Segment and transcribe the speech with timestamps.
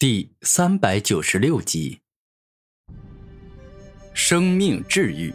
[0.00, 1.98] 第三百九十六集，
[4.14, 5.34] 生命治愈。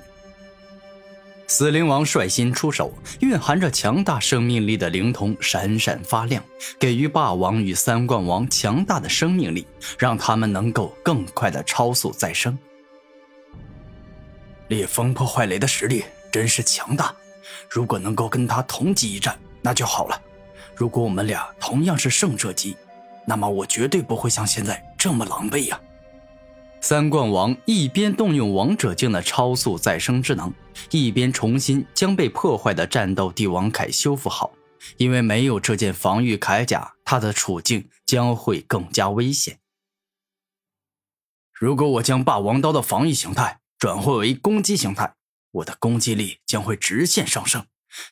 [1.48, 6.42] 死灵王率先出手，蕴含着强大生命力的灵瞳闪闪发亮，
[6.80, 9.68] 给予霸王与三冠王强大的生命力，
[10.00, 12.58] 让他们能够更快的超速再生。
[14.70, 17.14] 烈风破坏雷的实力真是强大，
[17.70, 20.22] 如果能够跟他同级一战，那就好了。
[20.74, 22.78] 如果我们俩同样是圣者级。
[23.26, 25.80] 那么我绝对不会像现在这么狼狈呀！
[26.82, 30.54] 三冠王一边动用王者境的超速再生之能，
[30.92, 34.52] 一边重新将被破坏的战斗帝王铠修复好。
[34.98, 39.60] 因为没有这件防御铠甲，他的处境将会更加危险。
[41.54, 45.16] 如果我将霸王刀的防御形态转换为攻击形态，
[45.52, 47.66] 我的攻击力将会直线上升。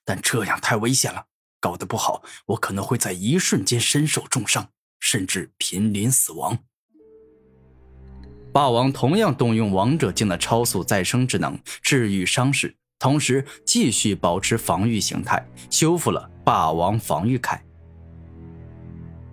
[0.06, 1.26] 但这样太危险了，
[1.60, 4.70] 搞得不好，我可能会在一瞬间身受重伤。
[5.02, 6.58] 甚至濒临死亡。
[8.54, 17.60] 霸王同样动用王者境的超速再生之能治愈伤势，同时继续保持防御形态，修复了霸王防御铠。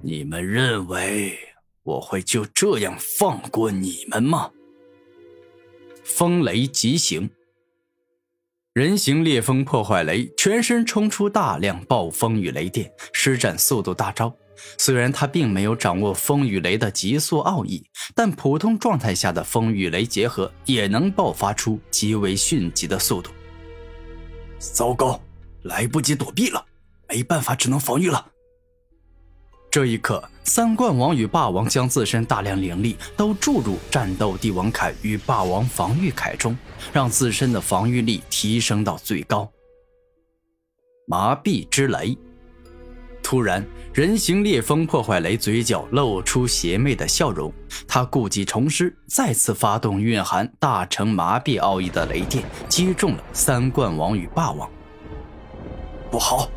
[0.00, 1.36] 你们认为
[1.82, 4.50] 我会就这样放过你们吗？
[6.04, 7.28] 风雷疾行，
[8.72, 14.32] 人形烈风破坏雷全身冲出大量暴风与雷电，施展速度大招。
[14.76, 23.30] 虽然他并没有掌握风与雷的极速奥义，但普通状态下的风与雷结合也能爆发出极为迅疾的速度。
[24.58, 25.20] 糟糕，
[25.62, 26.64] 来不及躲避了，
[27.08, 28.26] 没办法，只能防御了。
[29.70, 36.56] 这一刻，三冠王与霸王将自身大量灵力都注入战斗帝王铠与霸王防御铠中，
[36.92, 39.48] 让自身的防御力提升到最高。
[41.06, 42.16] 麻痹之雷。
[43.28, 43.62] 突然，
[43.92, 47.52] 人形烈风破坏雷嘴角露出邪魅的笑容。
[47.86, 54.66] 他故技重施，再次发动蕴含大成麻痹奥义的雷电，击中了三冠王与霸王。
[56.10, 56.48] 不好，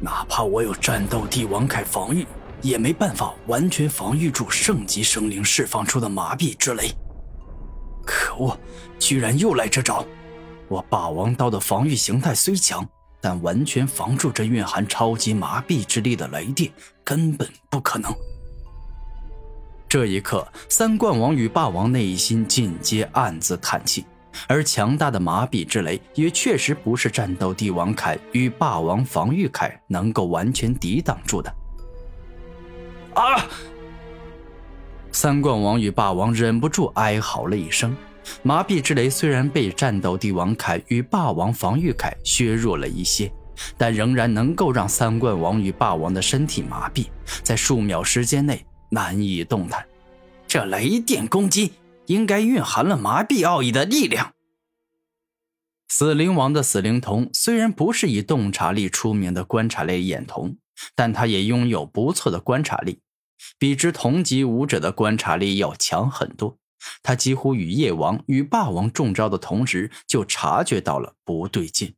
[0.00, 2.26] 哪怕我有战斗帝王铠防御，
[2.62, 6.90] 也没办法完全防御住圣级生灵释放出的麻痹之雷。
[8.06, 8.58] 可恶，
[8.98, 10.02] 居然又来这招！
[10.68, 12.88] 我霸王刀的防御形态虽强。
[13.20, 16.70] 但完全防住这蕴含超级麻痹之力的雷电，
[17.02, 18.14] 根本不可能。
[19.88, 24.04] 这一刻，三冠王与霸王内心尽皆暗自叹气，
[24.48, 31.54] 而强大的麻痹之雷也确实不是战斗帝王铠与霸王防御铠能够完全抵挡住的。
[33.14, 33.46] 啊！
[35.12, 37.96] 三冠王与霸王忍不住哀嚎了一声。
[38.42, 43.32] 麻痹之雷虽然被战斗帝王铠与霸王防御铠削弱了一些，
[43.76, 47.06] 但仍然能够让三冠王与霸王的身体麻痹，
[47.42, 49.86] 在数秒时间内难以动弹。
[50.46, 51.72] 这雷电攻击
[52.06, 54.32] 应该蕴含了麻痹奥义的力量。
[55.88, 60.56] 死灵王的死灵瞳虽然不是以洞察力出名的观察类眼瞳，
[60.94, 63.00] 但他也拥有不错的观察力，
[63.58, 66.58] 比之同级武者的观察力要强很多。
[67.02, 71.94] 他几乎与夜王与霸王中招的同时，就察觉到了不对劲。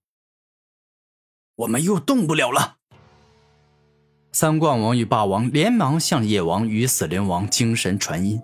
[1.57, 2.77] 我们又动不了了。
[4.31, 8.41] 三冠王与霸王连忙向夜王与死灵王精神传音。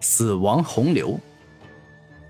[0.00, 1.18] 死亡洪流，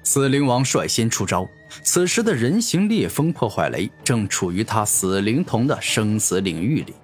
[0.02, 1.46] 死灵王率先出招。
[1.82, 6.94] 此时的人形烈风破坏雷正处于他死灵瞳的生死领域里。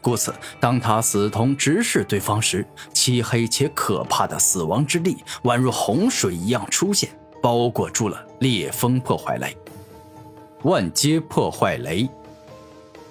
[0.00, 7.10] 故此，当他死瞳直视对方时，漆黑且可怕的死亡之力宛如洪水一样出现，
[7.42, 9.56] 包裹住了烈风破坏雷。
[10.62, 12.08] 万阶破坏雷。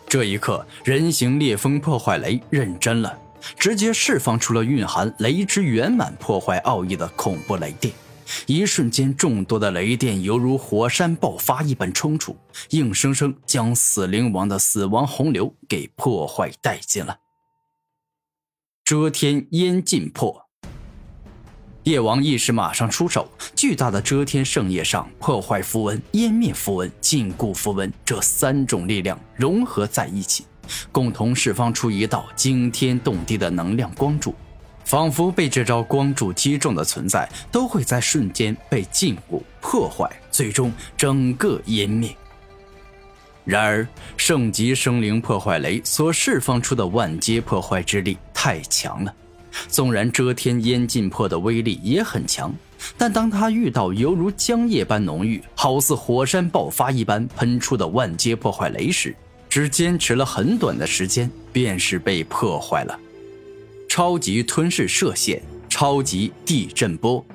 [0.08, 3.18] 这一刻，人形烈风破坏雷认真了，
[3.58, 7.94] 直接释放出了蕴含雷之圆满破坏奥义的恐怖雷电。
[8.46, 12.38] 一瞬间，众多的雷电犹如火山爆发一般冲出，
[12.70, 17.18] 硬生生将死灵王的死亡洪流给破坏殆尽了。
[18.84, 20.46] 遮天烟尽破，
[21.84, 30.46] 夜王意识马上出手，巨大的遮天圣夜上破坏符文、湮灭符文、禁锢符文这三种力量融合在一起，
[30.92, 34.34] 共同释放出一道惊天动地的能量光柱。
[34.88, 42.16] 仿佛被这招光柱击中的存在，都会在瞬间被禁锢、破坏，最终整个湮灭。
[43.44, 43.86] 然而，
[44.16, 49.14] 圣级生灵破坏雷所释放出的万阶破坏之力太强了。
[49.68, 52.56] 纵然遮天烟尽破的威力也很强，
[52.98, 59.14] 但当他遇到犹如浆液般浓郁、好似火山爆发一般喷出的万阶破坏雷时，
[59.50, 62.98] 只坚持了很短的时间，便是被破坏了。
[63.98, 67.26] 超级吞噬射线，超级地震波。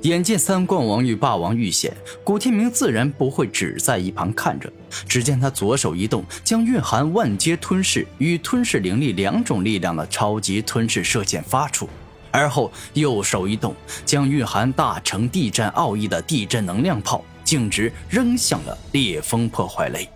[0.00, 4.68] 眼见三冠王与霸王遇险，古天明自然不会只在一旁看着。
[5.06, 11.88] 只见他左手一动，将蕴含万阶吞噬与吞噬灵力两种力量的超级吞噬射线发出，
[12.32, 20.08] 而后右手一动，将蕴含大成地震奥义的地震能量炮径直扔向了烈风破坏雷。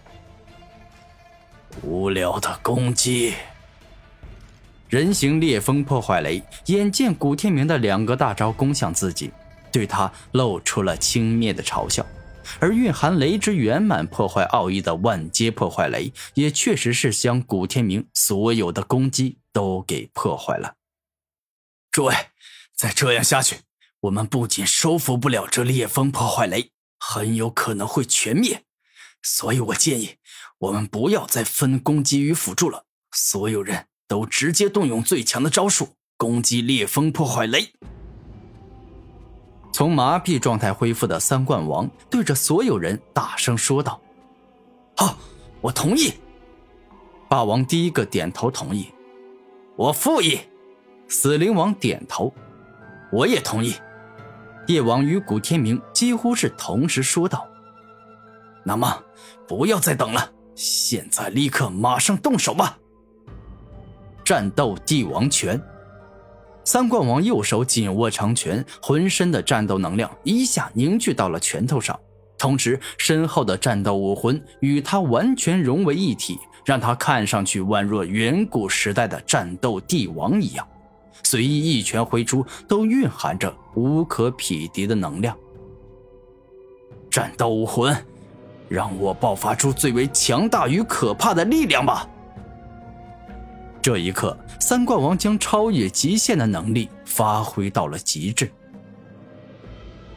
[1.82, 3.35] 无聊的攻击！
[4.88, 9.30] 人形烈风破坏雷眼见古天明的两个大招攻向自己。
[9.72, 12.06] 对他露出了轻蔑的嘲笑，
[12.58, 20.76] 而蕴含雷之圆满破坏奥义的万阶破坏雷，也确实是将古天明所有的攻击都给破坏了。
[21.90, 22.14] 诸位，
[22.74, 23.56] 再这样下去，
[24.00, 28.62] 我们不仅收服不了这烈风破坏雷，很有可能会全灭。
[29.22, 30.14] 所以我建议，
[30.58, 37.73] 我们不要再分攻击与辅助了，所有人都直接动用最强的招数攻击烈风破坏雷。
[39.73, 44.00] 从麻痹状态恢复的三冠王对着所有人大声说道
[44.97, 45.19] ：“好，
[45.61, 46.12] 我同意。”
[47.29, 48.88] 霸王第一个点头同意。
[49.76, 50.38] 我复议。
[51.08, 52.32] 死灵王点头。
[53.12, 53.75] 我也同意。
[54.67, 57.47] 夜王与古天明几乎是同时说道
[58.64, 59.05] ：“那么，
[59.47, 62.79] 不要再等了，现在立刻马上动手吧！”
[64.26, 65.61] 战斗帝王拳。
[66.64, 71.96] 三冠王右手紧握长拳，浑身的战斗能量一下凝聚到了拳头上，
[72.37, 80.67] 同时身后的战斗武魂与他完全融为一体，让他看上去宛若远古时代的战斗帝王一样。
[81.22, 85.37] 随意一拳挥出，都蕴含着无可匹敌的能量。
[87.08, 87.96] 战斗武魂，
[88.69, 92.08] 让我爆发出最为强大与可怕的力量吧！
[93.86, 98.50] 这一刻，三冠王将超越极限的能力发挥到了极致。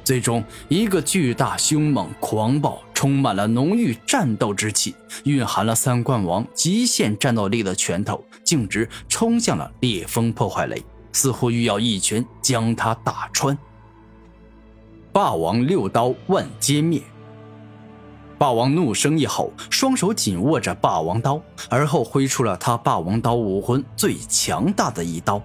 [0.03, 4.95] 最终，一个巨大、凶猛、狂暴、充满了浓郁战斗之气、
[5.25, 13.55] 蕴含了三冠王极限战斗力的拳头，径直冲向了烈风破坏雷，似乎欲要一拳将他打穿。
[15.13, 17.03] 霸王六刀万皆灭。
[18.39, 25.43] 霸王怒声一吼，双手紧握着霸王刀，而后挥出了他霸王刀武魂最强大的一刀。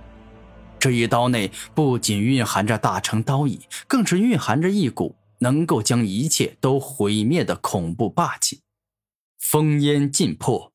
[0.79, 3.59] 这一刀内不仅蕴含着大成刀意，
[3.89, 8.61] 更是蕴含着一股能够将一切都毁灭的恐怖霸气。
[9.43, 10.71] 烽烟尽破，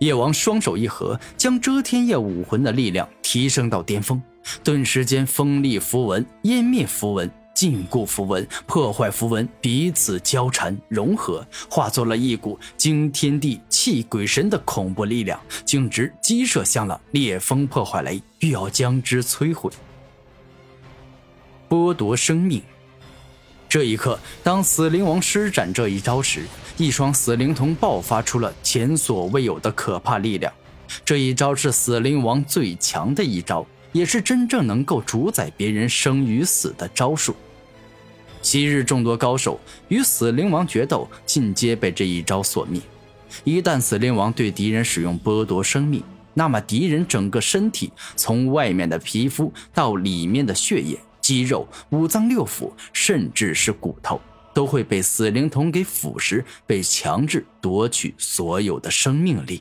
[0.00, 4.20] 夜王双手一合，将遮天夜武魂的力量提升到巅峰，
[4.64, 7.30] 顿时间锋利符文湮灭符文。
[7.56, 19.70] 禁锢符文、破坏符文彼此交缠融合，化作了一股惊天地、泣鬼神的恐怖力量，径直击射向了烈风破坏雷，欲要将之摧毁。
[21.66, 22.62] 剥夺生命。
[23.70, 26.44] 这一刻，当死灵王施展这一招时，
[26.76, 30.52] 一双死灵瞳爆发出了前所未有的可怕力量。
[31.06, 37.34] 这一招是死灵王最强的一招，也是真正能够主宰别人生与死的招数。
[38.46, 39.58] 昔日众多高手
[39.88, 42.80] 与死灵王决斗，尽皆被这一招所灭。
[43.42, 46.00] 一旦死灵王对敌人使用剥夺生命，
[46.32, 54.20] 那么敌人整个身体，从外面的皮肤到里面的血液、肌肉、五脏六腑，甚至是骨头，
[54.54, 59.60] 都会被死灵瞳给腐蚀，被强制夺取所有的生命力。